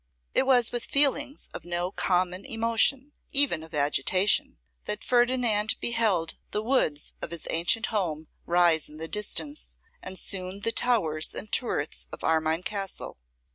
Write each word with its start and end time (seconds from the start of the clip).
It 0.33 0.47
was 0.47 0.71
with 0.71 0.85
feelings 0.85 1.47
of 1.53 1.63
no 1.63 1.91
common 1.91 2.43
emotion, 2.43 3.11
even 3.29 3.61
of 3.61 3.75
agitation, 3.75 4.57
that 4.85 5.03
Ferdinand 5.03 5.75
beheld 5.79 6.39
the 6.49 6.63
woods 6.63 7.13
of 7.21 7.29
his 7.29 7.45
ancient 7.51 7.85
home 7.93 8.27
rise 8.47 8.89
in 8.89 8.97
the 8.97 9.07
distance, 9.07 9.75
and 10.01 10.17
soon 10.17 10.61
the 10.61 10.71
towers 10.71 11.35
and 11.35 11.51
turrets 11.51 12.07
of 12.11 12.23
Armine 12.23 12.63
Castle. 12.63 13.19